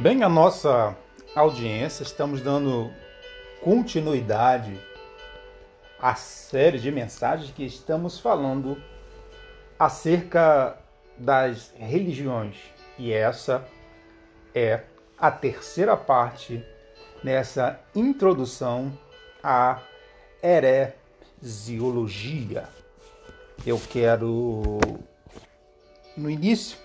Bem, 0.00 0.22
a 0.24 0.28
nossa 0.28 0.96
audiência, 1.36 2.02
estamos 2.02 2.40
dando 2.40 2.90
continuidade 3.62 4.80
à 6.00 6.14
série 6.14 6.78
de 6.78 6.90
mensagens 6.90 7.52
que 7.52 7.62
estamos 7.64 8.18
falando 8.18 8.82
acerca 9.78 10.78
das 11.16 11.72
religiões. 11.76 12.56
E 12.98 13.12
essa 13.12 13.64
é 14.54 14.80
a 15.18 15.30
terceira 15.30 15.96
parte 15.96 16.64
nessa 17.22 17.78
introdução 17.94 18.98
à 19.44 19.80
heresiologia. 20.42 22.68
Eu 23.64 23.80
quero, 23.88 24.80
no 26.16 26.28
início, 26.28 26.76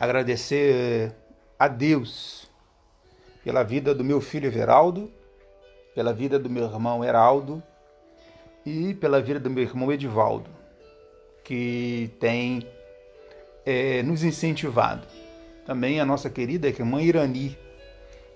agradecer 0.00 1.14
a 1.64 1.68
Deus 1.68 2.46
pela 3.42 3.62
vida 3.62 3.94
do 3.94 4.04
meu 4.04 4.20
filho 4.20 4.48
Everaldo, 4.48 5.10
pela 5.94 6.12
vida 6.12 6.38
do 6.38 6.50
meu 6.50 6.64
irmão 6.64 7.02
Heraldo 7.02 7.62
e 8.66 8.92
pela 8.92 9.22
vida 9.22 9.40
do 9.40 9.48
meu 9.48 9.62
irmão 9.62 9.90
Edivaldo, 9.90 10.50
que 11.42 12.10
tem 12.20 12.68
é, 13.64 14.02
nos 14.02 14.22
incentivado. 14.22 15.06
Também 15.64 16.00
a 16.00 16.04
nossa 16.04 16.28
querida 16.28 16.68
irmã 16.68 17.00
Irani 17.00 17.58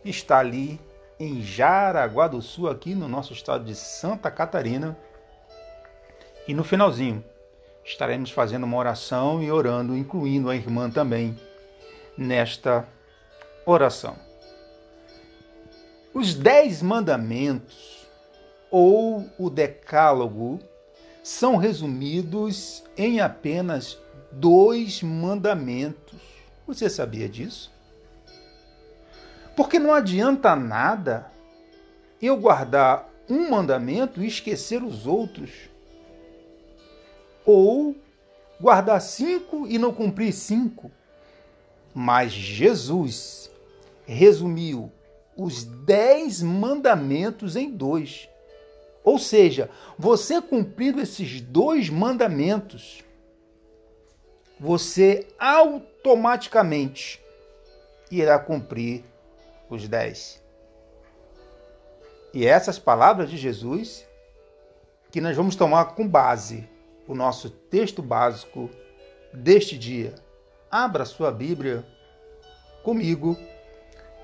está 0.03 0.39
ali 0.39 0.81
em 1.21 1.43
Jaraguá 1.43 2.29
do 2.29 2.41
Sul, 2.41 2.71
aqui 2.71 2.95
no 2.95 3.09
nosso 3.09 3.35
estado 3.35 3.63
de 3.63 3.75
Santa 3.75 4.31
Catarina. 4.31 4.97
E 6.47 6.55
no 6.55 6.65
finalzinho 6.65 7.23
estaremos 7.85 8.31
fazendo 8.31 8.65
uma 8.65 8.79
oração 8.79 9.43
e 9.43 9.53
orando, 9.53 9.95
incluindo 9.95 10.49
a 10.49 10.57
irmã 10.57 10.89
também 10.89 11.39
nesta 12.17 12.89
oração. 13.71 14.17
Os 16.15 16.35
Dez 16.35 16.83
Mandamentos 16.83 18.09
ou 18.71 19.29
o 19.39 19.51
Decálogo 19.51 20.59
são 21.23 21.57
resumidos 21.57 22.83
em 22.97 23.21
apenas 23.21 23.99
dois 24.33 25.03
mandamentos. 25.03 26.19
Você 26.67 26.89
sabia 26.89 27.29
disso? 27.29 27.71
Porque 29.55 29.79
não 29.79 29.93
adianta 29.93 30.57
nada 30.57 31.31
eu 32.21 32.37
guardar 32.37 33.09
um 33.29 33.51
mandamento 33.51 34.23
e 34.23 34.27
esquecer 34.27 34.83
os 34.83 35.07
outros. 35.07 35.69
Ou 37.45 37.95
guardar 38.61 39.01
cinco 39.01 39.67
e 39.67 39.79
não 39.79 39.93
cumprir 39.93 40.33
cinco. 40.33 40.91
Mas 41.95 42.33
Jesus 42.33 43.48
resumiu 44.15 44.91
os 45.37 45.65
dez 45.65 46.43
mandamentos 46.43 47.55
em 47.57 47.71
dois. 47.71 48.29
Ou 49.05 49.19
seja, 49.19 49.71
você 49.99 50.41
cumprindo 50.41 51.01
esses 51.01 51.41
dois 51.41 51.89
mandamentos, 51.91 53.05
você 54.59 55.29
automaticamente 55.39 57.23
irá 58.11 58.39
cumprir 58.39 59.05
os 59.69 59.87
dez. 59.87 60.43
E 62.33 62.47
essas 62.47 62.79
palavras 62.79 63.31
de 63.31 63.37
Jesus 63.37 64.07
que 65.11 65.21
nós 65.21 65.37
vamos 65.37 65.57
tomar 65.57 65.95
com 65.95 66.07
base 66.07 66.69
o 67.07 67.15
nosso 67.15 67.49
texto 67.49 68.03
básico 68.03 68.69
deste 69.33 69.79
dia. 69.79 70.15
Abra 70.71 71.05
sua 71.05 71.31
Bíblia 71.31 71.87
comigo 72.83 73.37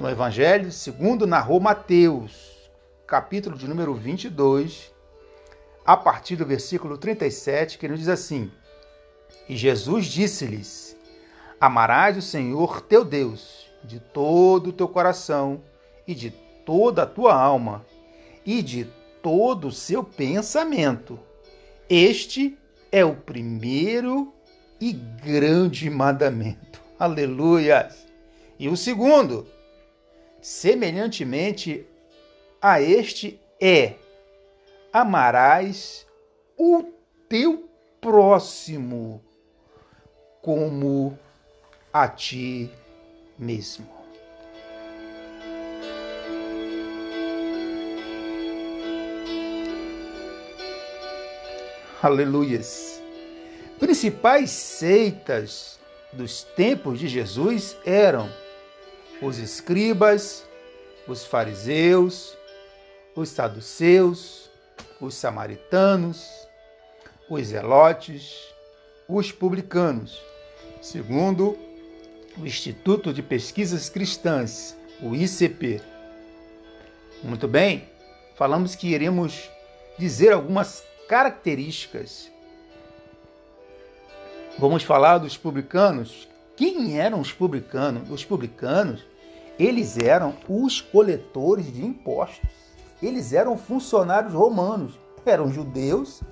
no 0.00 0.10
Evangelho 0.10 0.72
segundo 0.72 1.26
narrou 1.26 1.60
Mateus, 1.60 2.70
capítulo 3.06 3.56
de 3.56 3.68
número 3.68 3.94
22, 3.94 4.92
a 5.86 5.96
partir 5.96 6.34
do 6.34 6.44
versículo 6.44 6.98
37, 6.98 7.78
que 7.78 7.86
nos 7.86 8.00
diz 8.00 8.08
assim: 8.08 8.50
E 9.48 9.56
Jesus 9.56 10.06
disse-lhes: 10.06 10.96
Amarás 11.60 12.16
o 12.16 12.22
Senhor 12.22 12.80
teu 12.80 13.04
Deus 13.04 13.70
de 13.84 14.00
todo 14.00 14.70
o 14.70 14.72
teu 14.72 14.88
coração 14.88 15.62
e 16.06 16.14
de 16.14 16.30
toda 16.64 17.04
a 17.04 17.06
tua 17.06 17.34
alma 17.34 17.84
e 18.44 18.62
de 18.62 18.86
todo 19.22 19.68
o 19.68 19.72
seu 19.72 20.02
pensamento. 20.02 21.20
Este 21.88 22.58
é 22.90 23.04
o 23.04 23.14
primeiro 23.14 24.32
e 24.80 24.92
grande 24.92 25.88
mandamento. 25.88 26.80
Aleluias! 26.98 28.04
E 28.58 28.68
o 28.68 28.76
segundo, 28.76 29.46
semelhantemente 30.44 31.86
a 32.60 32.78
este, 32.78 33.40
é: 33.58 33.94
amarás 34.92 36.06
o 36.54 36.84
teu 37.26 37.66
próximo 37.98 39.24
como 40.42 41.18
a 41.90 42.06
ti 42.08 42.70
mesmo. 43.38 43.88
Aleluias. 52.02 53.02
Principais 53.80 54.50
seitas 54.50 55.80
dos 56.12 56.42
tempos 56.42 56.98
de 56.98 57.08
Jesus 57.08 57.78
eram 57.86 58.28
os 59.24 59.38
escribas, 59.38 60.46
os 61.08 61.24
fariseus, 61.24 62.36
os 63.16 63.30
saduceus, 63.30 64.50
os 65.00 65.14
samaritanos, 65.14 66.28
os 67.28 67.46
zelotes, 67.46 68.52
os 69.08 69.32
publicanos, 69.32 70.20
segundo 70.82 71.56
o 72.36 72.46
Instituto 72.46 73.14
de 73.14 73.22
Pesquisas 73.22 73.88
Cristãs, 73.88 74.76
o 75.00 75.14
ICP. 75.14 75.80
Muito 77.22 77.48
bem, 77.48 77.88
falamos 78.36 78.74
que 78.74 78.88
iremos 78.88 79.48
dizer 79.98 80.32
algumas 80.32 80.84
características. 81.08 82.30
Vamos 84.58 84.82
falar 84.82 85.18
dos 85.18 85.36
publicanos. 85.36 86.28
Quem 86.56 87.00
eram 87.00 87.20
os 87.20 87.32
publicanos? 87.32 88.10
Os 88.10 88.24
publicanos, 88.24 89.04
eles 89.58 89.98
eram 89.98 90.34
os 90.48 90.80
coletores 90.80 91.72
de 91.72 91.84
impostos. 91.84 92.48
Eles 93.02 93.32
eram 93.32 93.56
funcionários 93.56 94.32
romanos. 94.32 94.98
Eram 95.24 95.52
judeus, 95.52 96.22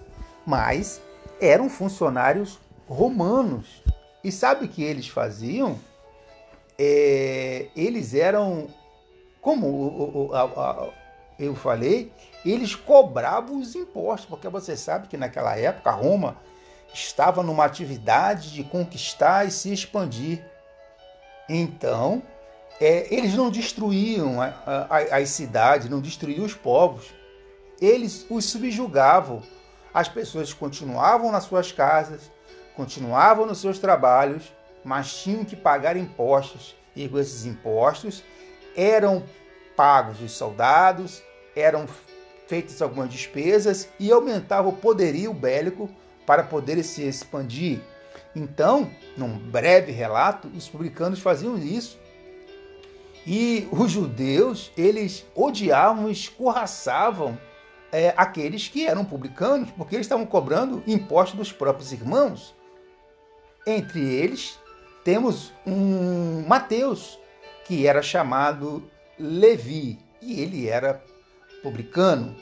mas 0.46 1.00
eram 1.40 1.68
funcionários 1.68 2.58
romanos. 2.88 3.82
E 4.22 4.30
sabe 4.30 4.66
o 4.66 4.68
que 4.68 4.82
eles 4.82 5.08
faziam? 5.08 5.78
É, 6.78 7.68
eles 7.76 8.14
eram, 8.14 8.68
como 9.40 10.30
eu 11.38 11.54
falei, 11.54 12.12
eles 12.44 12.74
cobravam 12.74 13.58
os 13.60 13.74
impostos, 13.74 14.28
porque 14.28 14.48
você 14.48 14.76
sabe 14.76 15.08
que 15.08 15.16
naquela 15.16 15.56
época 15.56 15.90
Roma 15.90 16.36
estava 16.92 17.42
numa 17.42 17.64
atividade 17.64 18.52
de 18.52 18.64
conquistar 18.64 19.46
e 19.46 19.50
se 19.50 19.72
expandir. 19.72 20.44
Então, 21.48 22.22
é, 22.80 23.14
eles 23.14 23.34
não 23.34 23.50
destruíam 23.50 24.40
a, 24.40 24.52
a, 24.66 25.18
as 25.18 25.30
cidades, 25.30 25.88
não 25.88 26.00
destruíam 26.00 26.44
os 26.44 26.54
povos, 26.54 27.12
eles 27.80 28.26
os 28.30 28.44
subjugavam. 28.44 29.42
As 29.92 30.08
pessoas 30.08 30.52
continuavam 30.52 31.30
nas 31.30 31.44
suas 31.44 31.70
casas, 31.70 32.30
continuavam 32.74 33.46
nos 33.46 33.60
seus 33.60 33.78
trabalhos, 33.78 34.52
mas 34.84 35.22
tinham 35.22 35.44
que 35.44 35.56
pagar 35.56 35.96
impostos. 35.96 36.74
E 36.94 37.08
com 37.08 37.18
esses 37.18 37.46
impostos 37.46 38.22
eram 38.76 39.22
pagos 39.76 40.20
os 40.20 40.32
soldados, 40.32 41.22
eram 41.56 41.86
feitas 42.46 42.82
algumas 42.82 43.10
despesas 43.10 43.88
e 43.98 44.10
aumentava 44.10 44.68
o 44.68 44.74
poderio 44.74 45.32
bélico 45.32 45.88
para 46.26 46.42
poder 46.42 46.82
se 46.82 47.02
expandir. 47.02 47.80
Então, 48.34 48.90
num 49.16 49.38
breve 49.38 49.92
relato, 49.92 50.48
os 50.48 50.68
publicanos 50.68 51.20
faziam 51.20 51.58
isso. 51.58 51.98
E 53.26 53.68
os 53.70 53.90
judeus, 53.90 54.72
eles 54.76 55.24
odiavam, 55.34 56.10
escorraçavam 56.10 57.38
é, 57.92 58.12
aqueles 58.16 58.68
que 58.68 58.86
eram 58.86 59.04
publicanos, 59.04 59.70
porque 59.72 59.94
eles 59.94 60.06
estavam 60.06 60.26
cobrando 60.26 60.82
impostos 60.86 61.38
dos 61.38 61.52
próprios 61.52 61.92
irmãos. 61.92 62.54
Entre 63.66 64.00
eles, 64.00 64.58
temos 65.04 65.52
um 65.66 66.44
Mateus, 66.48 67.18
que 67.64 67.86
era 67.86 68.02
chamado 68.02 68.82
Levi, 69.18 69.98
e 70.20 70.40
ele 70.40 70.68
era 70.68 71.02
publicano. 71.62 72.34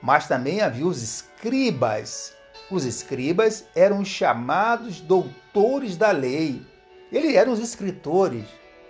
Mas 0.00 0.26
também 0.26 0.60
havia 0.62 0.86
os 0.86 1.02
escribas, 1.02 2.32
os 2.70 2.84
escribas 2.84 3.66
eram 3.74 4.00
os 4.00 4.08
chamados 4.08 5.00
doutores 5.00 5.96
da 5.96 6.10
lei. 6.10 6.62
Eles 7.12 7.34
eram 7.34 7.52
os 7.52 7.60
escritores. 7.60 8.44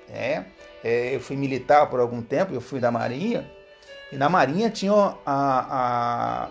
Né? 0.08 0.46
É, 0.82 1.14
eu 1.14 1.20
fui 1.20 1.36
militar 1.36 1.88
por 1.88 2.00
algum 2.00 2.22
tempo, 2.22 2.52
eu 2.52 2.60
fui 2.60 2.80
da 2.80 2.90
Marinha, 2.90 3.50
e 4.12 4.16
na 4.16 4.28
Marinha 4.28 4.68
tinha 4.68 4.92
a, 4.92 5.16
a, 5.26 6.50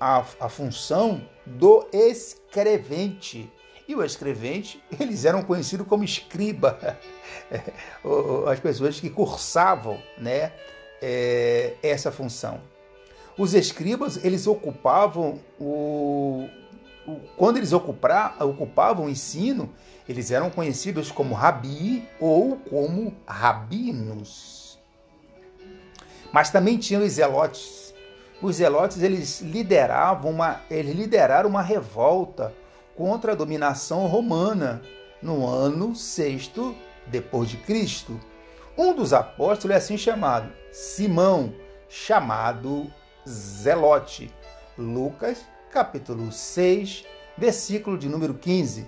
a, 0.00 0.24
a 0.40 0.48
função 0.48 1.20
do 1.44 1.84
escrevente. 1.92 3.52
E 3.88 3.94
o 3.94 4.04
escrevente, 4.04 4.82
eles 4.98 5.24
eram 5.24 5.42
conhecidos 5.42 5.86
como 5.86 6.04
escriba, 6.04 6.78
as 8.48 8.60
pessoas 8.60 9.00
que 9.00 9.10
cursavam 9.10 10.00
né, 10.16 10.52
é, 11.02 11.74
essa 11.82 12.12
função. 12.12 12.60
Os 13.36 13.52
escribas, 13.52 14.24
eles 14.24 14.46
ocupavam 14.46 15.40
o, 15.60 16.48
o 17.06 17.20
quando 17.36 17.58
eles 17.58 17.72
ocupar, 17.72 18.36
ocupavam 18.42 19.06
o 19.06 19.10
ensino, 19.10 19.74
eles 20.08 20.30
eram 20.30 20.50
conhecidos 20.50 21.10
como 21.10 21.34
rabi 21.34 22.08
ou 22.20 22.56
como 22.56 23.14
rabinos. 23.26 24.78
Mas 26.32 26.50
também 26.50 26.78
tinham 26.78 27.02
os 27.02 27.12
zelotes. 27.12 27.94
Os 28.40 28.56
zelotes 28.56 29.02
eles 29.02 29.40
lideravam 29.40 30.30
uma, 30.30 30.60
eles 30.70 30.94
lideraram 30.94 31.48
uma 31.48 31.62
revolta 31.62 32.54
contra 32.94 33.32
a 33.32 33.34
dominação 33.34 34.06
romana 34.06 34.82
no 35.22 35.46
ano 35.46 35.94
sexto 35.94 36.74
depois 37.06 37.48
de 37.48 37.56
Cristo. 37.56 38.20
Um 38.76 38.94
dos 38.94 39.12
apóstolos 39.12 39.74
é 39.74 39.78
assim 39.78 39.96
chamado, 39.96 40.52
Simão, 40.70 41.54
chamado 41.88 42.92
Zelote. 43.26 44.30
Lucas, 44.76 45.46
capítulo 45.72 46.30
6, 46.30 47.04
versículo 47.38 47.96
de 47.96 48.08
número 48.08 48.34
15. 48.34 48.86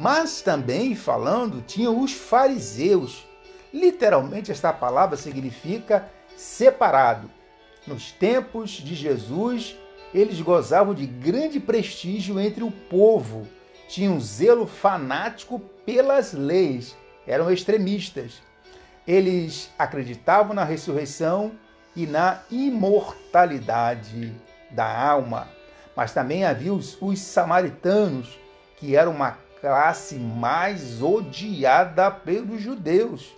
Mas 0.00 0.40
também 0.40 0.94
falando, 0.94 1.60
tinham 1.60 2.00
os 2.00 2.12
fariseus. 2.12 3.26
Literalmente, 3.74 4.52
esta 4.52 4.72
palavra 4.72 5.16
significa 5.16 6.08
separado. 6.36 7.28
Nos 7.84 8.12
tempos 8.12 8.70
de 8.70 8.94
Jesus, 8.94 9.76
eles 10.14 10.40
gozavam 10.40 10.94
de 10.94 11.04
grande 11.04 11.58
prestígio 11.58 12.38
entre 12.38 12.62
o 12.62 12.70
povo, 12.70 13.48
tinham 13.88 14.20
zelo 14.20 14.68
fanático 14.68 15.58
pelas 15.84 16.32
leis, 16.32 16.96
eram 17.26 17.50
extremistas. 17.50 18.40
Eles 19.04 19.68
acreditavam 19.76 20.54
na 20.54 20.62
ressurreição 20.62 21.50
e 21.96 22.06
na 22.06 22.42
imortalidade 22.52 24.32
da 24.70 25.08
alma. 25.10 25.48
Mas 25.96 26.14
também 26.14 26.44
havia 26.44 26.72
os, 26.72 26.96
os 27.00 27.18
samaritanos, 27.18 28.38
que 28.76 28.94
eram 28.94 29.10
uma 29.10 29.47
classe 29.60 30.16
mais 30.16 31.02
odiada 31.02 32.10
pelos 32.10 32.60
judeus. 32.60 33.34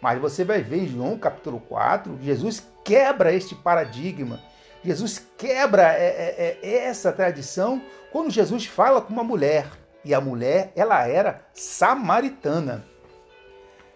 Mas 0.00 0.20
você 0.20 0.44
vai 0.44 0.62
ver 0.62 0.84
em 0.84 0.88
João 0.88 1.18
capítulo 1.18 1.60
4, 1.60 2.18
Jesus 2.22 2.66
quebra 2.84 3.32
este 3.32 3.54
paradigma. 3.54 4.40
Jesus 4.84 5.26
quebra 5.36 5.92
é, 5.92 6.06
é, 6.06 6.58
é, 6.62 6.84
essa 6.84 7.12
tradição 7.12 7.82
quando 8.12 8.30
Jesus 8.30 8.66
fala 8.66 9.00
com 9.00 9.12
uma 9.12 9.24
mulher. 9.24 9.66
E 10.04 10.14
a 10.14 10.20
mulher, 10.20 10.72
ela 10.76 11.06
era 11.06 11.42
samaritana. 11.52 12.84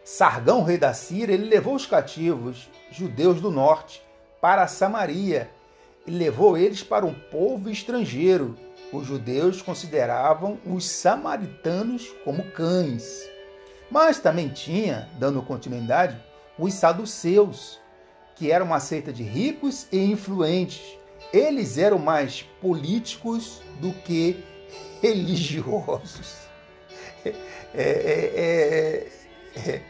Sargão, 0.04 0.64
rei 0.64 0.76
da 0.76 0.92
Síria, 0.92 1.32
ele 1.32 1.48
levou 1.48 1.74
os 1.76 1.86
cativos 1.86 2.68
judeus 2.90 3.40
do 3.40 3.50
norte 3.50 4.02
para 4.40 4.66
Samaria 4.66 5.48
e 6.04 6.10
levou 6.10 6.58
eles 6.58 6.82
para 6.82 7.06
um 7.06 7.14
povo 7.14 7.70
estrangeiro 7.70 8.56
os 8.92 9.06
judeus 9.06 9.62
consideravam 9.62 10.58
os 10.66 10.88
samaritanos 10.88 12.08
como 12.24 12.50
cães. 12.52 13.28
Mas 13.90 14.18
também 14.18 14.48
tinha, 14.48 15.08
dando 15.18 15.42
continuidade, 15.42 16.16
os 16.58 16.74
saduceus, 16.74 17.80
que 18.36 18.50
eram 18.50 18.66
uma 18.66 18.80
seita 18.80 19.12
de 19.12 19.22
ricos 19.22 19.86
e 19.90 19.98
influentes. 19.98 20.82
Eles 21.32 21.78
eram 21.78 21.98
mais 21.98 22.42
políticos 22.60 23.62
do 23.80 23.92
que 23.92 24.42
religiosos. 25.00 26.36
É, 27.24 27.32
é, 27.74 29.08
é, 29.56 29.70
é 29.70 29.82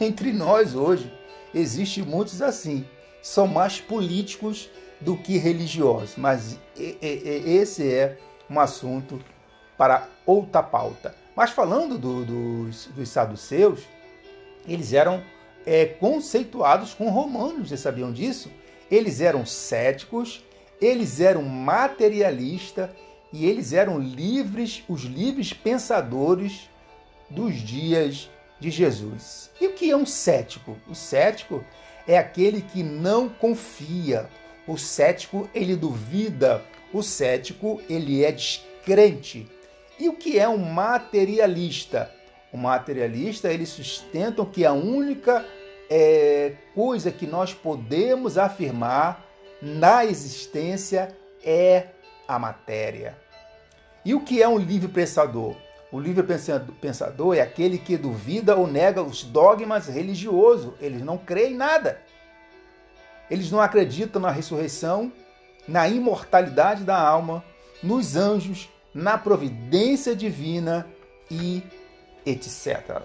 entre 0.00 0.32
nós 0.32 0.74
hoje, 0.74 1.12
existem 1.54 2.02
muitos 2.02 2.42
assim. 2.42 2.84
São 3.22 3.46
mais 3.46 3.80
políticos 3.80 4.68
do 5.00 5.16
que 5.16 5.36
religiosos. 5.38 6.16
Mas 6.16 6.58
esse 6.76 7.92
é 7.92 8.18
um 8.52 8.60
assunto 8.60 9.20
para 9.76 10.06
outra 10.26 10.62
pauta. 10.62 11.14
Mas 11.34 11.50
falando 11.50 11.96
do, 11.98 12.24
dos, 12.24 12.86
dos 12.86 13.08
saduceus, 13.08 13.80
eles 14.68 14.92
eram 14.92 15.22
é, 15.66 15.86
conceituados 15.86 16.94
com 16.94 17.08
romanos, 17.08 17.68
vocês 17.68 17.80
sabiam 17.80 18.12
disso? 18.12 18.50
Eles 18.90 19.20
eram 19.20 19.46
céticos, 19.46 20.44
eles 20.80 21.20
eram 21.20 21.42
materialistas 21.42 22.90
e 23.32 23.46
eles 23.46 23.72
eram 23.72 23.98
livres, 23.98 24.82
os 24.88 25.02
livres 25.02 25.52
pensadores 25.52 26.68
dos 27.30 27.54
dias 27.54 28.28
de 28.60 28.70
Jesus. 28.70 29.50
E 29.60 29.66
o 29.66 29.72
que 29.72 29.90
é 29.90 29.96
um 29.96 30.04
cético? 30.04 30.76
O 30.86 30.94
cético 30.94 31.64
é 32.06 32.18
aquele 32.18 32.60
que 32.60 32.82
não 32.82 33.28
confia. 33.28 34.28
O 34.66 34.76
cético, 34.76 35.48
ele 35.54 35.74
duvida 35.74 36.62
o 36.92 37.02
cético, 37.02 37.80
ele 37.88 38.24
é 38.24 38.32
descrente. 38.32 39.50
E 39.98 40.08
o 40.08 40.16
que 40.16 40.38
é 40.38 40.48
um 40.48 40.58
materialista? 40.58 42.10
O 42.52 42.56
materialista, 42.56 43.52
ele 43.52 43.64
sustenta 43.64 44.44
que 44.44 44.64
a 44.64 44.72
única 44.72 45.44
é, 45.88 46.54
coisa 46.74 47.10
que 47.10 47.26
nós 47.26 47.54
podemos 47.54 48.36
afirmar 48.36 49.24
na 49.60 50.04
existência 50.04 51.16
é 51.44 51.86
a 52.26 52.38
matéria. 52.38 53.16
E 54.04 54.14
o 54.14 54.20
que 54.20 54.42
é 54.42 54.48
um 54.48 54.58
livre 54.58 54.88
pensador? 54.88 55.54
O 55.92 56.00
livre 56.00 56.24
pensador 56.80 57.36
é 57.36 57.40
aquele 57.40 57.78
que 57.78 57.96
duvida 57.96 58.56
ou 58.56 58.66
nega 58.66 59.02
os 59.02 59.22
dogmas 59.22 59.86
religiosos. 59.86 60.72
Eles 60.80 61.02
não 61.02 61.18
creem 61.18 61.52
em 61.52 61.56
nada. 61.56 62.00
Eles 63.30 63.50
não 63.50 63.60
acreditam 63.60 64.20
na 64.20 64.30
ressurreição, 64.30 65.12
na 65.66 65.88
imortalidade 65.88 66.84
da 66.84 66.98
alma, 66.98 67.44
nos 67.82 68.16
anjos, 68.16 68.68
na 68.94 69.16
providência 69.16 70.14
divina 70.14 70.86
e 71.30 71.62
etc. 72.26 73.00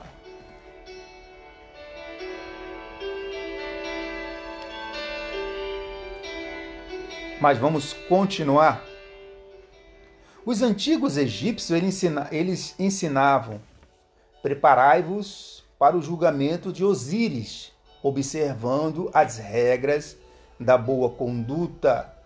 Mas 7.40 7.58
vamos 7.58 7.94
continuar. 7.94 8.84
Os 10.46 10.62
antigos 10.62 11.18
egípcios 11.18 11.80
eles 12.32 12.76
ensinavam: 12.80 13.62
preparai-vos 14.42 15.64
para 15.78 15.96
o 15.96 16.02
julgamento 16.02 16.74
de 16.74 16.84
Osíris, 16.84 17.72
observando 18.02 19.12
as 19.14 19.38
regras 19.38 20.18
da 20.60 20.78
boa 20.78 21.12
conduta 21.12 22.17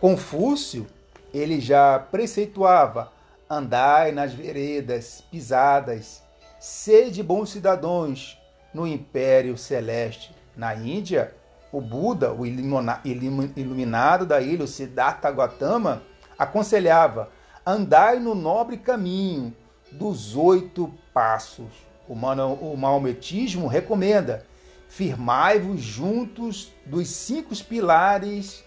Confúcio, 0.00 0.86
ele 1.34 1.60
já 1.60 1.98
preceituava: 1.98 3.12
andai 3.50 4.12
nas 4.12 4.32
veredas 4.32 5.24
pisadas, 5.28 6.22
sede 6.60 7.20
bons 7.22 7.50
cidadãos 7.50 8.38
no 8.72 8.86
império 8.86 9.58
celeste. 9.58 10.32
Na 10.56 10.74
Índia, 10.74 11.34
o 11.72 11.80
Buda, 11.80 12.32
o 12.32 12.46
iluminado 12.46 14.24
da 14.24 14.40
ilha, 14.40 14.64
o 14.64 14.68
Siddhartha 14.68 15.30
Gautama, 15.32 16.02
aconselhava: 16.38 17.30
andai 17.66 18.20
no 18.20 18.36
nobre 18.36 18.76
caminho 18.76 19.52
dos 19.90 20.36
oito 20.36 20.94
passos. 21.12 21.72
O 22.08 22.76
maometismo 22.76 23.66
recomenda: 23.66 24.46
firmai-vos 24.88 25.80
juntos 25.80 26.72
dos 26.86 27.08
cinco 27.08 27.54
pilares 27.64 28.64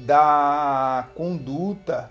da 0.00 1.08
conduta, 1.14 2.10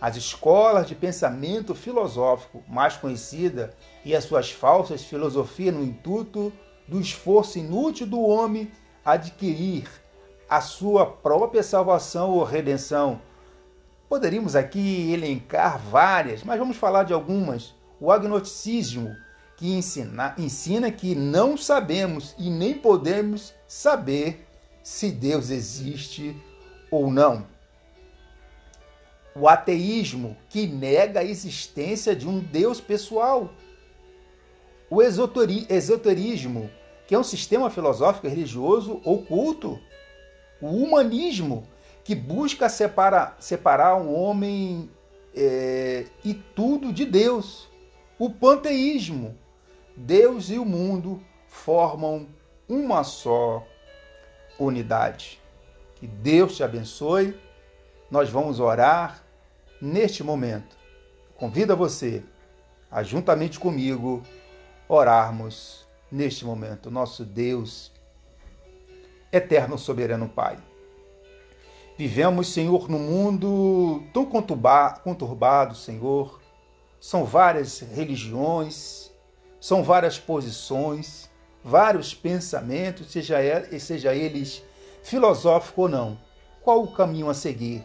as 0.00 0.16
escolas 0.16 0.86
de 0.86 0.94
pensamento 0.94 1.74
filosófico 1.74 2.62
mais 2.68 2.96
conhecida 2.96 3.74
e 4.04 4.14
as 4.14 4.24
suas 4.24 4.50
falsas 4.50 5.02
filosofias 5.02 5.74
no 5.74 5.82
intuito 5.82 6.52
do 6.86 7.00
esforço 7.00 7.58
inútil 7.58 8.06
do 8.06 8.20
homem 8.20 8.70
adquirir 9.04 9.88
a 10.48 10.60
sua 10.60 11.06
própria 11.06 11.62
salvação 11.62 12.30
ou 12.30 12.44
redenção. 12.44 13.20
Poderíamos 14.08 14.54
aqui 14.54 15.12
elencar 15.12 15.78
várias, 15.78 16.44
mas 16.44 16.58
vamos 16.58 16.76
falar 16.76 17.04
de 17.04 17.12
algumas. 17.12 17.74
O 17.98 18.12
agnosticismo, 18.12 19.16
que 19.56 19.72
ensina, 19.72 20.34
ensina 20.36 20.90
que 20.90 21.14
não 21.14 21.56
sabemos 21.56 22.34
e 22.38 22.50
nem 22.50 22.74
podemos 22.74 23.54
saber 23.66 24.46
se 24.82 25.10
Deus 25.10 25.50
existe 25.50 26.36
ou 26.94 27.10
não. 27.10 27.46
O 29.34 29.48
ateísmo, 29.48 30.36
que 30.48 30.66
nega 30.66 31.20
a 31.20 31.24
existência 31.24 32.14
de 32.14 32.28
um 32.28 32.38
Deus 32.38 32.80
pessoal. 32.80 33.50
o 34.88 35.02
esoterismo, 35.02 36.70
que 37.06 37.14
é 37.14 37.18
um 37.18 37.24
sistema 37.24 37.68
filosófico 37.68 38.28
religioso 38.28 39.00
oculto, 39.04 39.80
o 40.60 40.68
humanismo, 40.68 41.66
que 42.04 42.14
busca 42.14 42.68
separar, 42.68 43.36
separar 43.40 43.96
o 43.96 44.12
homem 44.12 44.88
é, 45.34 46.06
e 46.24 46.34
tudo 46.34 46.92
de 46.92 47.04
Deus, 47.04 47.68
o 48.18 48.30
panteísmo, 48.30 49.36
Deus 49.96 50.48
e 50.48 50.58
o 50.58 50.64
mundo 50.64 51.20
formam 51.48 52.28
uma 52.68 53.02
só 53.02 53.66
unidade. 54.58 55.43
Que 56.04 56.08
Deus 56.08 56.54
te 56.54 56.62
abençoe. 56.62 57.34
Nós 58.10 58.28
vamos 58.28 58.60
orar 58.60 59.24
neste 59.80 60.22
momento. 60.22 60.76
Convido 61.34 61.72
a 61.72 61.76
você 61.76 62.22
a, 62.90 63.02
juntamente 63.02 63.58
comigo, 63.58 64.22
orarmos 64.86 65.88
neste 66.12 66.44
momento. 66.44 66.90
Nosso 66.90 67.24
Deus, 67.24 67.90
eterno 69.32 69.78
soberano 69.78 70.28
Pai. 70.28 70.58
Vivemos, 71.96 72.52
Senhor, 72.52 72.86
num 72.86 72.98
mundo 72.98 74.02
tão 74.12 74.26
conturbado, 74.26 75.74
Senhor. 75.74 76.38
São 77.00 77.24
várias 77.24 77.80
religiões, 77.80 79.10
são 79.58 79.82
várias 79.82 80.18
posições, 80.18 81.30
vários 81.64 82.14
pensamentos, 82.14 83.10
seja, 83.10 83.38
seja 83.78 84.14
eles 84.14 84.62
filosóficos 85.04 85.84
ou 85.84 85.88
não. 85.88 86.18
Qual 86.62 86.82
o 86.82 86.92
caminho 86.92 87.30
a 87.30 87.34
seguir? 87.34 87.84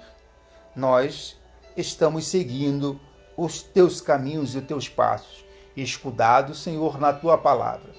Nós 0.76 1.38
estamos 1.78 2.26
seguindo 2.26 3.00
os 3.38 3.62
teus 3.62 4.02
caminhos 4.02 4.56
e 4.56 4.58
os 4.58 4.66
teus 4.66 4.90
passos, 4.90 5.46
escudado, 5.76 6.56
Senhor, 6.56 7.00
na 7.00 7.14
tua 7.14 7.38
palavra. 7.38 7.92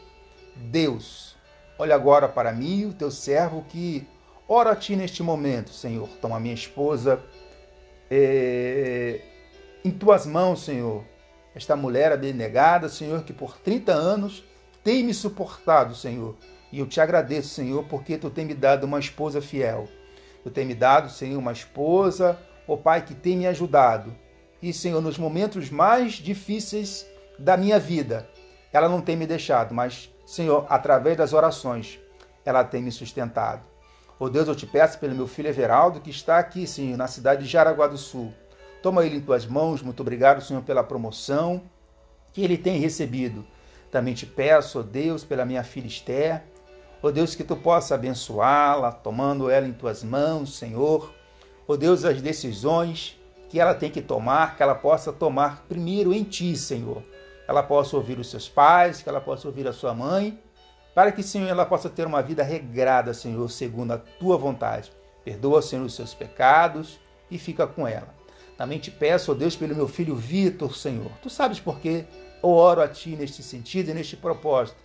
Deus, 0.57 1.37
olha 1.79 1.95
agora 1.95 2.29
para 2.29 2.53
mim, 2.53 2.87
o 2.87 2.93
teu 2.93 3.11
servo, 3.11 3.65
que 3.69 4.07
ora 4.49 4.73
a 4.73 4.77
ti 4.77 4.97
neste 4.97 5.23
momento, 5.23 5.71
Senhor. 5.71 6.09
Toma 6.21 6.41
minha 6.41 6.55
esposa 6.55 7.23
é, 8.11 9.21
em 9.85 9.91
tuas 9.91 10.27
mãos, 10.27 10.65
Senhor. 10.65 11.05
Esta 11.55 11.77
mulher 11.77 12.13
abnegada, 12.13 12.89
Senhor, 12.89 13.23
que 13.25 13.33
por 13.33 13.59
30 13.59 13.93
anos 13.93 14.45
tem 14.83 15.05
me 15.05 15.13
suportado, 15.13 15.95
Senhor. 15.95 16.37
E 16.73 16.79
eu 16.79 16.87
te 16.87 17.01
agradeço, 17.01 17.49
Senhor, 17.49 17.85
porque 17.85 18.17
tu 18.17 18.31
tem 18.31 18.45
me 18.45 18.55
dado 18.55 18.85
uma 18.85 18.99
esposa 18.99 19.41
fiel. 19.41 19.89
Tu 20.43 20.51
tem 20.51 20.65
me 20.65 20.75
dado, 20.75 21.11
Senhor, 21.11 21.39
uma 21.39 21.53
esposa, 21.53 22.39
ó 22.67 22.75
oh 22.75 22.77
Pai, 22.79 23.05
que 23.05 23.15
tem 23.15 23.37
me 23.37 23.47
ajudado 23.47 24.15
e, 24.63 24.73
Senhor, 24.73 25.01
nos 25.01 25.17
momentos 25.17 25.71
mais 25.71 26.15
difíceis 26.15 27.07
da 27.39 27.57
minha 27.57 27.79
vida, 27.79 28.29
ela 28.73 28.89
não 28.89 29.01
tem 29.01 29.17
me 29.17 29.27
deixado, 29.27 29.75
mas, 29.75 30.11
Senhor, 30.27 30.67
através 30.69 31.17
das 31.17 31.33
orações, 31.33 31.99
ela 32.45 32.63
tem 32.63 32.83
me 32.83 32.93
sustentado. 32.93 33.63
Oh 34.19 34.29
Deus, 34.29 34.49
eu 34.49 34.55
te 34.55 34.67
peço 34.67 34.99
pelo 34.99 35.15
meu 35.15 35.27
filho 35.27 35.49
Everaldo, 35.49 36.01
que 36.01 36.11
está 36.11 36.39
aqui, 36.39 36.67
Senhor, 36.67 36.97
na 36.97 37.07
cidade 37.07 37.45
de 37.45 37.49
Jaraguá 37.49 37.87
do 37.87 37.97
Sul. 37.97 38.35
Toma 38.83 39.05
ele 39.05 39.17
em 39.17 39.21
tuas 39.21 39.47
mãos. 39.47 39.83
Muito 39.83 40.01
obrigado, 40.01 40.43
Senhor, 40.43 40.63
pela 40.63 40.85
promoção 40.85 41.63
que 42.31 42.45
ele 42.45 42.59
tem 42.59 42.79
recebido. 42.79 43.47
Também 43.91 44.13
te 44.13 44.27
peço, 44.27 44.81
oh 44.81 44.83
Deus, 44.83 45.25
pela 45.25 45.47
minha 45.47 45.65
filha 45.65 45.87
Esther. 45.87 46.43
Oh 47.03 47.11
Deus, 47.11 47.35
que 47.35 47.43
tu 47.43 47.57
possa 47.57 47.95
abençoá-la, 47.95 48.93
tomando 48.93 49.49
ela 49.49 49.67
em 49.67 49.73
tuas 49.73 50.05
mãos, 50.05 50.59
Senhor. 50.59 51.13
Oh 51.67 51.77
Deus, 51.77 52.05
as 52.05 52.21
decisões 52.21 53.19
que 53.49 53.59
ela 53.59 53.75
tem 53.75 53.91
que 53.91 54.03
tomar, 54.03 54.57
que 54.57 54.63
ela 54.63 54.75
possa 54.75 55.13
tomar 55.13 55.65
primeiro 55.67 56.13
em 56.13 56.23
ti, 56.23 56.57
Senhor. 56.57 57.03
Ela 57.49 57.63
possa 57.63 57.97
ouvir 57.97 58.19
os 58.19 58.31
seus 58.31 58.49
pais, 58.49 59.03
que 59.03 59.09
ela 59.09 59.21
possa 59.21 59.49
ouvir 59.49 59.67
a 59.67 59.73
sua 59.73 59.95
mãe, 59.95 60.39
para 60.95 61.11
que, 61.11 61.23
Senhor, 61.23 61.49
ela 61.49 61.65
possa 61.65 61.89
ter 61.89 62.07
uma 62.07 62.23
vida 62.23 62.43
regrada, 62.43 63.15
Senhor, 63.15 63.51
segundo 63.51 63.93
a 63.93 63.99
tua 63.99 64.37
vontade. 64.37 64.93
Perdoa, 65.25 65.63
Senhor, 65.63 65.85
os 65.85 65.95
seus 65.95 66.13
pecados 66.13 67.01
e 67.31 67.39
fica 67.39 67.67
com 67.67 67.89
ela. 67.89 68.15
Também 68.59 68.79
te 68.79 68.91
peço, 68.91 69.33
ó 69.33 69.35
Deus, 69.35 69.57
pelo 69.57 69.75
meu 69.75 69.89
filho 69.89 70.15
Vitor, 70.15 70.77
Senhor. 70.77 71.11
Tu 71.23 71.31
sabes 71.31 71.59
por 71.59 71.81
quê? 71.81 72.05
Eu 72.43 72.51
oro 72.51 72.83
a 72.83 72.89
ti 72.89 73.17
neste 73.17 73.43
sentido 73.43 73.91
e 73.91 73.95
neste 73.95 74.17
propósito. 74.17 74.77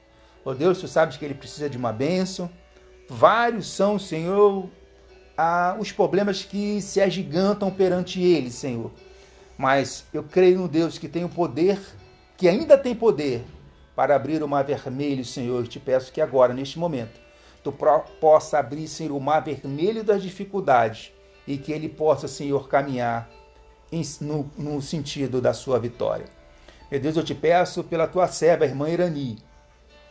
Ó 0.45 0.53
Deus, 0.53 0.79
tu 0.79 0.87
sabes 0.87 1.17
que 1.17 1.25
ele 1.25 1.33
precisa 1.33 1.67
de 1.67 1.75
uma 1.75 1.91
bênção. 1.91 2.49
Vários 3.09 3.67
são, 3.67 3.97
Senhor, 3.97 4.69
os 5.79 5.91
problemas 5.91 6.43
que 6.43 6.79
se 6.81 7.01
agigantam 7.01 7.71
perante 7.71 8.21
ele, 8.21 8.51
Senhor. 8.51 8.91
Mas 9.57 10.05
eu 10.13 10.23
creio 10.23 10.59
no 10.59 10.67
Deus 10.67 10.99
que 10.99 11.09
tem 11.09 11.23
o 11.23 11.29
poder, 11.29 11.79
que 12.37 12.47
ainda 12.47 12.77
tem 12.77 12.93
poder, 12.93 13.43
para 13.95 14.15
abrir 14.15 14.43
o 14.43 14.47
mar 14.47 14.63
vermelho, 14.63 15.25
Senhor. 15.25 15.61
Eu 15.61 15.67
te 15.67 15.79
peço 15.79 16.11
que 16.11 16.21
agora, 16.21 16.53
neste 16.53 16.77
momento, 16.77 17.19
tu 17.63 17.73
possa 18.21 18.59
abrir, 18.59 18.87
Senhor, 18.87 19.15
o 19.15 19.19
mar 19.19 19.39
vermelho 19.39 20.03
das 20.03 20.21
dificuldades 20.21 21.11
e 21.47 21.57
que 21.57 21.71
ele 21.71 21.89
possa, 21.89 22.27
Senhor, 22.27 22.67
caminhar 22.67 23.29
no, 24.21 24.51
no 24.57 24.81
sentido 24.81 25.41
da 25.41 25.53
sua 25.53 25.79
vitória. 25.79 26.25
Meu 26.91 26.99
Deus, 26.99 27.17
eu 27.17 27.23
te 27.23 27.33
peço 27.33 27.83
pela 27.83 28.07
tua 28.07 28.27
serva, 28.27 28.65
irmã 28.65 28.89
Irani. 28.89 29.37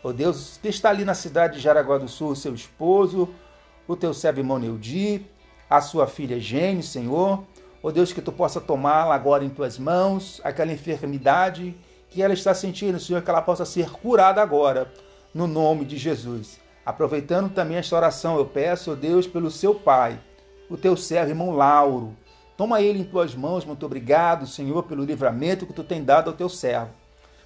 Ó 0.04 0.12
Deus, 0.12 0.58
que 0.60 0.68
está 0.68 0.90
ali 0.90 1.02
na 1.02 1.14
cidade 1.14 1.54
de 1.54 1.60
Jaraguá 1.60 1.96
do 1.96 2.06
Sul, 2.06 2.36
seu 2.36 2.54
esposo, 2.54 3.30
o 3.88 3.96
teu 3.96 4.12
servo 4.12 4.40
irmão 4.40 4.58
Neudi, 4.58 5.24
a 5.68 5.80
sua 5.80 6.06
filha 6.06 6.38
Gene, 6.38 6.82
Senhor. 6.82 7.42
Ó 7.82 7.90
Deus, 7.90 8.12
que 8.12 8.20
tu 8.20 8.30
possa 8.30 8.60
tomá-la 8.60 9.14
agora 9.14 9.46
em 9.46 9.48
tuas 9.48 9.78
mãos, 9.78 10.42
aquela 10.44 10.72
enfermidade 10.72 11.74
que 12.10 12.22
ela 12.22 12.34
está 12.34 12.52
sentindo, 12.52 13.00
Senhor, 13.00 13.22
que 13.22 13.30
ela 13.30 13.40
possa 13.40 13.64
ser 13.64 13.90
curada 13.90 14.42
agora, 14.42 14.92
no 15.32 15.46
nome 15.46 15.86
de 15.86 15.96
Jesus. 15.96 16.60
Aproveitando 16.84 17.54
também 17.54 17.78
esta 17.78 17.96
oração, 17.96 18.36
eu 18.36 18.44
peço, 18.44 18.92
ó 18.92 18.94
Deus, 18.94 19.26
pelo 19.26 19.50
seu 19.50 19.74
pai, 19.74 20.20
o 20.68 20.76
teu 20.76 20.98
servo, 20.98 21.30
irmão 21.30 21.50
Lauro. 21.50 22.14
Toma 22.58 22.82
ele 22.82 23.00
em 23.00 23.04
tuas 23.04 23.34
mãos, 23.34 23.64
muito 23.64 23.86
obrigado, 23.86 24.46
Senhor, 24.46 24.82
pelo 24.82 25.02
livramento 25.02 25.66
que 25.66 25.72
tu 25.72 25.82
tem 25.82 26.04
dado 26.04 26.28
ao 26.28 26.36
teu 26.36 26.50
servo. 26.50 26.90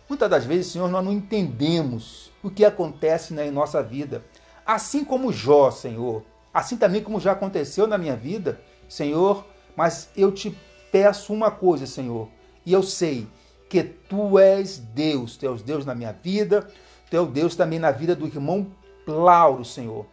Muitas 0.08 0.30
das 0.30 0.44
vezes, 0.44 0.72
Senhor, 0.72 0.88
nós 0.88 1.04
não 1.04 1.12
entendemos 1.12 2.32
o 2.42 2.50
que 2.50 2.64
acontece 2.64 3.34
na 3.34 3.44
nossa 3.50 3.82
vida. 3.82 4.24
Assim 4.64 5.04
como 5.04 5.32
Jó, 5.32 5.70
Senhor, 5.70 6.22
assim 6.52 6.76
também 6.76 7.02
como 7.02 7.20
já 7.20 7.32
aconteceu 7.32 7.86
na 7.86 7.98
minha 7.98 8.16
vida, 8.16 8.60
Senhor, 8.88 9.44
mas 9.76 10.10
eu 10.16 10.32
te 10.32 10.56
peço 10.90 11.32
uma 11.32 11.50
coisa, 11.50 11.86
Senhor, 11.86 12.28
e 12.64 12.72
eu 12.72 12.82
sei 12.82 13.28
que 13.68 13.82
tu 13.82 14.38
és 14.38 14.78
Deus, 14.78 15.36
tu 15.36 15.46
és 15.46 15.62
Deus 15.62 15.84
na 15.84 15.94
minha 15.94 16.12
vida, 16.12 16.66
tu 17.10 17.16
és 17.16 17.28
Deus 17.28 17.54
também 17.54 17.78
na 17.78 17.90
vida 17.90 18.16
do 18.16 18.26
irmão 18.26 18.66
Lauro, 19.06 19.64
Senhor. 19.64 20.06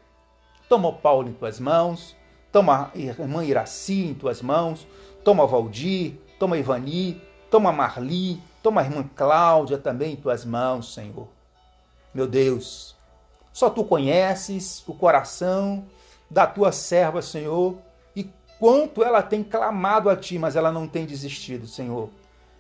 Toma 0.68 0.90
o 0.90 0.94
Paulo 0.94 1.30
em 1.30 1.34
tuas 1.34 1.60
mãos, 1.60 2.16
toma 2.52 2.92
a 2.94 2.98
irmã 2.98 3.44
Iraci 3.44 4.06
em 4.06 4.14
tuas 4.14 4.42
mãos, 4.42 4.86
toma 5.24 5.48
Valdir, 5.48 6.16
toma 6.38 6.58
Ivani, 6.58 7.22
toma 7.50 7.72
Marli, 7.72 8.42
toma 8.66 8.82
a 8.82 8.84
irmã 8.84 9.08
Cláudia 9.16 9.78
também 9.78 10.14
em 10.14 10.16
tuas 10.16 10.44
mãos, 10.44 10.96
Senhor. 10.96 11.28
Meu 12.12 12.26
Deus, 12.26 12.96
só 13.54 13.70
tu 13.70 13.84
conheces 13.84 14.84
o 14.88 14.94
coração 14.96 15.86
da 16.32 16.48
tua 16.48 16.72
serva, 16.72 17.22
Senhor, 17.22 17.78
e 18.16 18.28
quanto 18.58 19.04
ela 19.04 19.22
tem 19.22 19.44
clamado 19.44 20.10
a 20.10 20.16
ti, 20.16 20.40
mas 20.40 20.56
ela 20.56 20.72
não 20.72 20.88
tem 20.88 21.06
desistido, 21.06 21.68
Senhor. 21.68 22.10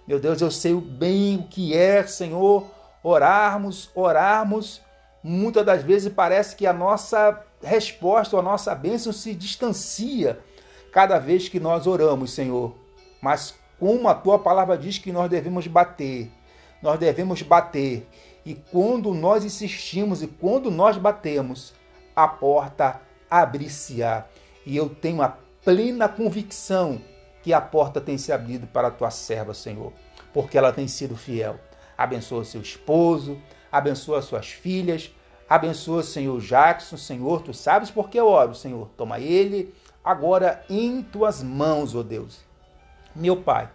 Meu 0.07 0.19
Deus, 0.19 0.39
eu 0.41 0.51
sei 0.51 0.75
bem 0.75 1.37
o 1.37 1.47
que 1.47 1.75
é, 1.75 2.05
Senhor, 2.05 2.67
orarmos, 3.01 3.89
orarmos. 3.95 4.81
Muitas 5.23 5.65
das 5.65 5.81
vezes 5.81 6.13
parece 6.13 6.55
que 6.55 6.67
a 6.67 6.73
nossa 6.73 7.43
resposta, 7.63 8.37
a 8.37 8.43
nossa 8.43 8.75
bênção 8.75 9.11
se 9.11 9.33
distancia 9.33 10.39
cada 10.91 11.17
vez 11.17 11.49
que 11.49 11.59
nós 11.59 11.87
oramos, 11.87 12.31
Senhor. 12.31 12.75
Mas 13.19 13.55
como 13.79 14.07
a 14.07 14.15
tua 14.15 14.39
palavra 14.39 14.77
diz 14.77 14.97
que 14.97 15.11
nós 15.11 15.29
devemos 15.29 15.67
bater, 15.67 16.31
nós 16.81 16.99
devemos 16.99 17.41
bater 17.41 18.07
e 18.45 18.53
quando 18.53 19.11
nós 19.13 19.43
insistimos 19.43 20.21
e 20.21 20.27
quando 20.27 20.69
nós 20.69 20.97
batemos, 20.97 21.73
a 22.15 22.27
porta 22.27 23.01
abrir-se-á. 23.29 24.25
E 24.65 24.77
eu 24.77 24.87
tenho 24.87 25.21
a 25.23 25.35
plena 25.63 26.07
convicção 26.07 27.01
que 27.41 27.51
a 27.53 27.59
porta 27.59 27.99
tem 27.99 28.17
se 28.17 28.31
abrido 28.31 28.67
para 28.67 28.89
a 28.89 28.91
tua 28.91 29.09
serva, 29.09 29.53
Senhor, 29.53 29.91
porque 30.31 30.57
ela 30.57 30.71
tem 30.71 30.87
sido 30.87 31.17
fiel. 31.17 31.59
Abençoa 31.97 32.45
seu 32.45 32.61
esposo, 32.61 33.37
abençoa 33.71 34.21
suas 34.21 34.47
filhas, 34.47 35.11
abençoa 35.49 36.03
Senhor 36.03 36.39
Jackson, 36.39 36.97
Senhor, 36.97 37.41
tu 37.41 37.53
sabes 37.53 37.89
por 37.89 38.09
que 38.09 38.19
eu 38.19 38.27
oro, 38.27 38.53
Senhor. 38.53 38.89
Toma 38.95 39.19
ele 39.19 39.73
agora 40.03 40.63
em 40.69 41.01
tuas 41.01 41.41
mãos, 41.41 41.95
ó 41.95 41.99
oh 41.99 42.03
Deus. 42.03 42.44
Meu 43.15 43.37
Pai, 43.37 43.69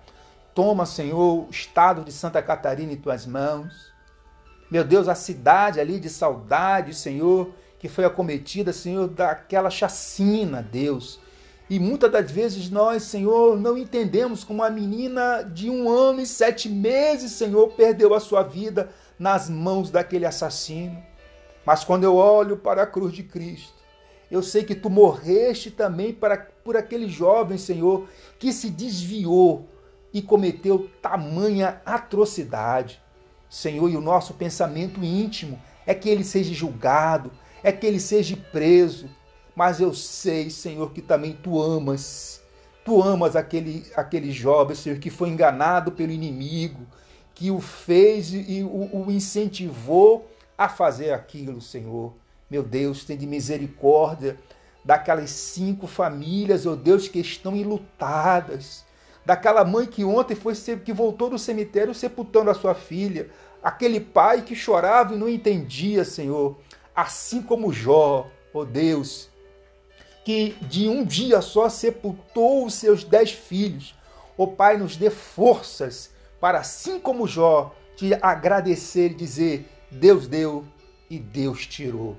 toma, 0.55 0.85
Senhor, 0.85 1.47
o 1.47 1.51
estado 1.51 2.05
de 2.05 2.13
Santa 2.13 2.43
Catarina 2.43 2.93
em 2.93 2.97
tuas 2.97 3.25
mãos. 3.25 3.91
Meu 4.71 4.85
Deus, 4.85 5.09
a 5.09 5.15
cidade 5.15 5.81
ali 5.81 5.99
de 5.99 6.11
saudade, 6.11 6.95
Senhor, 6.95 7.51
que 7.79 7.89
foi 7.89 8.05
acometida, 8.05 8.73
Senhor, 8.73 9.09
daquela 9.09 9.71
chacina, 9.71 10.63
Deus. 10.63 11.19
E 11.71 11.79
muitas 11.79 12.13
das 12.13 12.31
vezes 12.31 12.69
nós, 12.69 13.05
Senhor, 13.05 13.59
não 13.59 13.79
entendemos 13.79 14.45
como 14.45 14.63
a 14.63 14.69
menina 14.69 15.43
de 15.43 15.71
um 15.71 15.89
ano 15.89 16.21
e 16.21 16.27
sete 16.27 16.69
meses, 16.69 17.33
Senhor, 17.33 17.69
perdeu 17.73 18.13
a 18.13 18.21
sua 18.21 18.43
vida 18.43 18.91
nas 19.19 19.49
mãos 19.49 19.91
daquele 19.91 20.27
assassino. 20.27 21.03
Mas 21.65 21.85
quando 21.85 22.05
eu 22.05 22.17
olho 22.17 22.57
para 22.57 22.83
a 22.83 22.87
cruz 22.87 23.13
de 23.13 23.23
Cristo, 23.23 23.73
eu 24.31 24.43
sei 24.43 24.65
que 24.65 24.75
tu 24.75 24.91
morreste 24.91 25.71
também 25.71 26.13
para, 26.13 26.49
por 26.65 26.77
aquele 26.77 27.09
jovem, 27.09 27.59
Senhor, 27.59 28.09
que 28.39 28.53
se 28.53 28.71
desviou 28.71 29.69
e 30.13 30.21
cometeu 30.21 30.91
tamanha 31.01 31.81
atrocidade. 31.85 33.01
Senhor, 33.49 33.89
e 33.89 33.97
o 33.97 34.01
nosso 34.01 34.35
pensamento 34.35 35.03
íntimo 35.03 35.61
é 35.87 35.95
que 35.95 36.09
ele 36.09 36.25
seja 36.25 36.55
julgado, 36.55 37.31
é 37.63 37.73
que 37.73 37.87
ele 37.87 38.01
seja 38.01 38.37
preso. 38.37 39.09
Mas 39.55 39.81
eu 39.81 39.93
sei, 39.93 40.51
Senhor, 40.51 40.93
que 40.93 41.03
também 41.03 41.37
tu 41.43 41.61
amas. 41.61 42.41
Tu 42.85 43.03
amas 43.03 43.37
aquele, 43.37 43.85
aquele 43.95 44.33
jovem, 44.33 44.75
Senhor, 44.75 44.99
que 44.99 45.11
foi 45.11 45.29
enganado 45.29 45.93
pelo 45.93 46.13
inimigo, 46.13 46.87
que 47.35 47.51
o 47.51 47.61
fez 47.61 48.33
e 48.33 48.63
o, 48.63 49.05
o 49.05 49.11
incentivou 49.11 50.31
a 50.57 50.69
fazer 50.69 51.13
aquilo, 51.13 51.61
Senhor. 51.61 52.15
Meu 52.51 52.63
Deus, 52.63 53.05
tem 53.05 53.17
de 53.17 53.27
misericórdia 53.27 54.37
daquelas 54.85 55.31
cinco 55.31 55.87
famílias, 55.87 56.67
oh 56.67 56.77
Deus, 56.77 57.09
que 57.09 57.19
estão 57.19 57.57
enlutadas. 57.57 58.85
Daquela 59.25 59.65
mãe 59.65 59.87
que 59.87 60.05
ontem 60.05 60.35
foi 60.35 60.55
que 60.85 60.93
voltou 60.93 61.31
do 61.31 61.39
cemitério 61.39 61.95
sepultando 61.95 62.51
a 62.51 62.55
sua 62.55 62.75
filha. 62.75 63.31
Aquele 63.63 64.01
pai 64.01 64.43
que 64.43 64.55
chorava 64.55 65.15
e 65.15 65.19
não 65.19 65.29
entendia, 65.29 66.05
Senhor. 66.05 66.57
Assim 66.95 67.43
como 67.43 67.73
Jó, 67.73 68.29
oh 68.53 68.65
Deus, 68.65 69.29
que 70.25 70.57
de 70.63 70.89
um 70.89 71.05
dia 71.05 71.41
só 71.41 71.69
sepultou 71.69 72.67
os 72.67 72.75
seus 72.75 73.05
dez 73.05 73.31
filhos. 73.31 73.95
O 74.37 74.45
oh 74.45 74.49
Pai, 74.49 74.79
nos 74.79 74.97
dê 74.97 75.11
forças 75.11 76.11
para, 76.41 76.61
assim 76.61 76.99
como 76.99 77.27
Jó, 77.27 77.75
te 77.95 78.15
agradecer 78.23 79.11
e 79.11 79.15
dizer: 79.15 79.69
Deus 79.91 80.27
deu 80.27 80.65
e 81.11 81.19
Deus 81.19 81.67
tirou. 81.67 82.17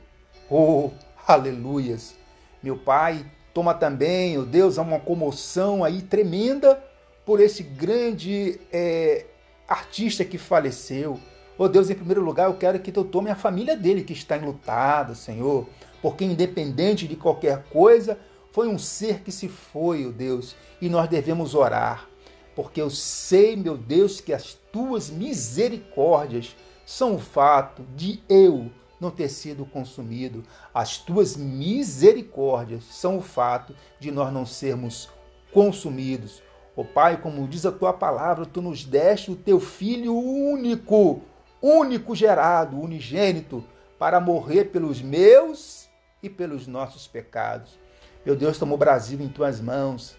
Oh, 0.50 0.92
aleluias! 1.26 2.21
Meu 2.62 2.78
Pai, 2.78 3.26
toma 3.54 3.74
também, 3.74 4.38
oh 4.38 4.46
Deus, 4.46 4.78
uma 4.78 5.00
comoção 5.00 5.84
aí 5.84 6.02
tremenda 6.02 6.82
por 7.26 7.40
esse 7.40 7.64
grande 7.64 8.60
é, 8.72 9.26
artista 9.68 10.24
que 10.24 10.38
faleceu. 10.38 11.20
Oh 11.58 11.68
Deus, 11.68 11.90
em 11.90 11.96
primeiro 11.96 12.22
lugar, 12.22 12.48
eu 12.48 12.56
quero 12.56 12.80
que 12.80 12.92
tu 12.92 13.04
tome 13.04 13.30
a 13.30 13.36
família 13.36 13.76
dele 13.76 14.04
que 14.04 14.14
está 14.14 14.38
enlutada, 14.38 15.16
Senhor, 15.16 15.68
porque 16.02 16.24
independente 16.24 17.08
de 17.08 17.16
qualquer 17.16 17.64
coisa, 17.64 18.18
foi 18.52 18.68
um 18.68 18.78
ser 18.78 19.22
que 19.22 19.32
se 19.32 19.48
foi, 19.48 20.06
oh 20.06 20.12
Deus, 20.12 20.56
e 20.82 20.90
nós 20.90 21.08
devemos 21.08 21.56
orar, 21.56 22.08
porque 22.56 22.82
eu 22.82 22.90
sei, 22.90 23.56
meu 23.56 23.78
Deus, 23.78 24.22
que 24.22 24.34
as 24.34 24.58
tuas 24.72 25.10
misericórdias 25.10 26.56
são 26.86 27.16
o 27.16 27.20
fato 27.20 27.84
de 27.96 28.22
eu 28.28 28.70
não 29.02 29.10
ter 29.12 29.28
sido 29.28 29.66
consumido. 29.66 30.44
As 30.74 30.98
tuas 30.98 31.36
misericórdias 31.36 32.84
são 32.84 33.18
o 33.18 33.22
fato 33.22 33.76
de 34.00 34.12
nós 34.12 34.32
não 34.32 34.46
sermos 34.46 35.10
consumidos. 35.52 36.44
Ó 36.78 36.84
Pai, 36.84 37.20
como 37.20 37.48
diz 37.48 37.66
a 37.66 37.72
tua 37.72 37.92
palavra, 37.92 38.46
tu 38.46 38.62
nos 38.62 38.86
deste 38.86 39.32
o 39.32 39.36
teu 39.36 39.60
filho 39.60 40.16
único, 40.16 41.22
único 41.62 42.16
gerado, 42.16 42.80
unigênito, 42.80 43.64
para 44.00 44.20
morrer 44.20 44.66
pelos 44.66 45.02
meus 45.02 45.90
e 46.24 46.30
pelos 46.30 46.68
nossos 46.68 47.08
pecados. 47.08 47.80
Meu 48.26 48.36
Deus, 48.36 48.58
toma 48.58 48.76
o 48.76 48.78
Brasil 48.78 49.20
em 49.20 49.28
tuas 49.28 49.60
mãos. 49.60 50.16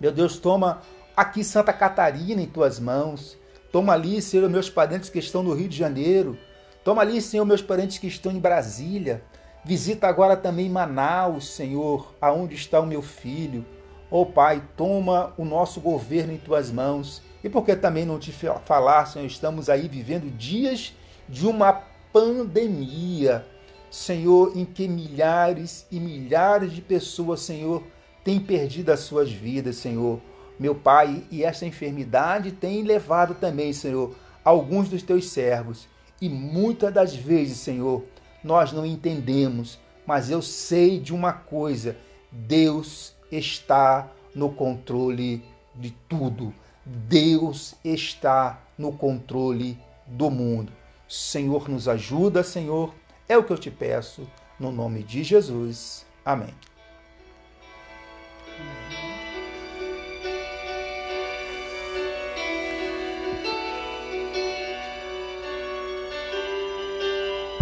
Meu 0.00 0.12
Deus, 0.12 0.38
toma 0.38 0.80
aqui 1.16 1.42
Santa 1.42 1.72
Catarina 1.72 2.40
em 2.40 2.46
tuas 2.46 2.78
mãos. 2.78 3.36
Toma 3.72 3.92
ali, 3.92 4.22
Senhor, 4.22 4.48
meus 4.48 4.70
parentes 4.70 5.10
que 5.10 5.18
estão 5.18 5.42
no 5.42 5.52
Rio 5.52 5.68
de 5.68 5.76
Janeiro. 5.76 6.38
Toma 6.86 7.02
ali, 7.02 7.20
Senhor, 7.20 7.44
meus 7.44 7.62
parentes 7.62 7.98
que 7.98 8.06
estão 8.06 8.30
em 8.30 8.38
Brasília. 8.38 9.20
Visita 9.64 10.06
agora 10.06 10.36
também 10.36 10.70
Manaus, 10.70 11.48
Senhor, 11.48 12.14
aonde 12.20 12.54
está 12.54 12.78
o 12.78 12.86
meu 12.86 13.02
filho. 13.02 13.66
Ó 14.08 14.20
oh, 14.20 14.26
Pai, 14.26 14.62
toma 14.76 15.34
o 15.36 15.44
nosso 15.44 15.80
governo 15.80 16.32
em 16.32 16.36
tuas 16.36 16.70
mãos. 16.70 17.20
E 17.42 17.48
por 17.48 17.64
que 17.64 17.74
também 17.74 18.06
não 18.06 18.20
te 18.20 18.30
falar, 18.64 19.04
Senhor, 19.06 19.26
estamos 19.26 19.68
aí 19.68 19.88
vivendo 19.88 20.30
dias 20.38 20.94
de 21.28 21.44
uma 21.48 21.72
pandemia, 22.12 23.44
Senhor, 23.90 24.56
em 24.56 24.64
que 24.64 24.86
milhares 24.86 25.88
e 25.90 25.98
milhares 25.98 26.72
de 26.72 26.80
pessoas, 26.80 27.40
Senhor, 27.40 27.82
têm 28.22 28.38
perdido 28.38 28.92
as 28.92 29.00
suas 29.00 29.32
vidas, 29.32 29.74
Senhor. 29.74 30.20
Meu 30.56 30.76
Pai, 30.76 31.24
e 31.32 31.42
essa 31.42 31.66
enfermidade 31.66 32.52
tem 32.52 32.84
levado 32.84 33.34
também, 33.34 33.72
Senhor, 33.72 34.14
alguns 34.44 34.88
dos 34.88 35.02
teus 35.02 35.30
servos 35.30 35.88
e 36.20 36.28
muitas 36.28 36.92
das 36.92 37.14
vezes, 37.14 37.58
Senhor, 37.58 38.04
nós 38.42 38.72
não 38.72 38.86
entendemos, 38.86 39.78
mas 40.06 40.30
eu 40.30 40.40
sei 40.40 40.98
de 40.98 41.12
uma 41.14 41.32
coisa: 41.32 41.96
Deus 42.30 43.14
está 43.30 44.10
no 44.34 44.50
controle 44.50 45.42
de 45.74 45.90
tudo. 46.08 46.54
Deus 46.84 47.74
está 47.84 48.60
no 48.78 48.92
controle 48.92 49.76
do 50.06 50.30
mundo. 50.30 50.72
Senhor, 51.08 51.68
nos 51.68 51.88
ajuda, 51.88 52.44
Senhor. 52.44 52.94
É 53.28 53.36
o 53.36 53.42
que 53.42 53.52
eu 53.52 53.58
te 53.58 53.70
peço, 53.70 54.28
no 54.58 54.70
nome 54.70 55.02
de 55.02 55.24
Jesus. 55.24 56.06
Amém. 56.24 56.54